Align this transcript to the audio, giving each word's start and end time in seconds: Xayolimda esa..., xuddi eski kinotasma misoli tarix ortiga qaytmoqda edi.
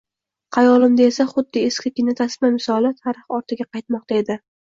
Xayolimda 0.55 1.03
esa..., 1.09 1.25
xuddi 1.33 1.63
eski 1.65 1.91
kinotasma 1.99 2.51
misoli 2.57 2.93
tarix 3.03 3.37
ortiga 3.41 3.69
qaytmoqda 3.71 4.21
edi. 4.25 4.41